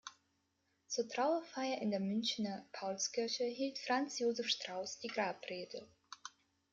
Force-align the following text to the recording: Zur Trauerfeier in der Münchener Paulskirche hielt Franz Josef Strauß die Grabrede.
Zur 0.87 1.07
Trauerfeier 1.07 1.77
in 1.79 1.91
der 1.91 1.99
Münchener 1.99 2.65
Paulskirche 2.71 3.43
hielt 3.43 3.77
Franz 3.77 4.17
Josef 4.17 4.47
Strauß 4.47 4.97
die 4.97 5.07
Grabrede. 5.09 5.87